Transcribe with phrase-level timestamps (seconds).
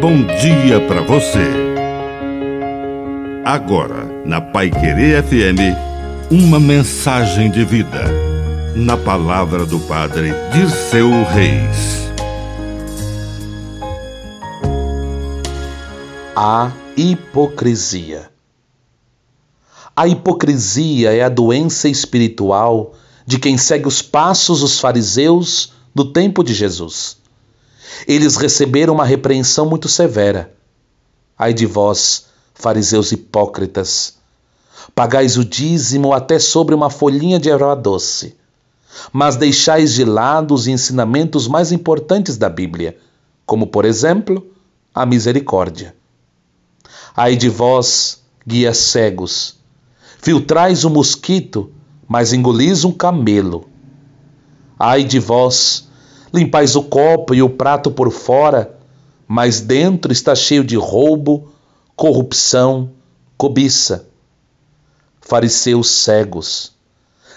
[0.00, 1.46] bom dia para você.
[3.44, 5.76] Agora, na Pai Querer FM,
[6.30, 8.06] uma mensagem de vida.
[8.74, 12.08] Na palavra do Padre Dirceu Reis.
[16.34, 18.30] A hipocrisia.
[19.94, 22.94] A hipocrisia é a doença espiritual
[23.26, 27.19] de quem segue os passos dos fariseus do tempo de Jesus.
[28.06, 30.52] Eles receberam uma repreensão muito severa.
[31.38, 34.14] Ai de vós, fariseus hipócritas,
[34.94, 38.36] pagais o dízimo até sobre uma folhinha de erva doce,
[39.12, 42.98] mas deixais de lado os ensinamentos mais importantes da Bíblia,
[43.46, 44.46] como, por exemplo,
[44.94, 45.94] a misericórdia.
[47.16, 49.56] Ai de vós, guias cegos,
[50.18, 51.72] filtrais o mosquito,
[52.06, 53.68] mas engolis um camelo.
[54.78, 55.88] Ai de vós,
[56.32, 58.76] limpais o copo e o prato por fora,
[59.26, 61.52] mas dentro está cheio de roubo,
[61.94, 62.90] corrupção,
[63.36, 64.08] cobiça.
[65.20, 66.72] Fariseus cegos,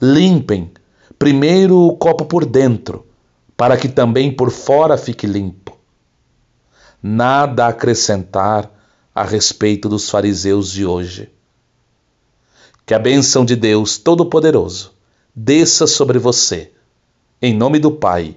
[0.00, 0.70] limpem
[1.18, 3.06] primeiro o copo por dentro,
[3.56, 5.76] para que também por fora fique limpo.
[7.02, 8.70] Nada a acrescentar
[9.14, 11.30] a respeito dos fariseus de hoje.
[12.86, 14.92] Que a bênção de Deus Todo-Poderoso
[15.34, 16.72] desça sobre você,
[17.40, 18.36] em nome do Pai,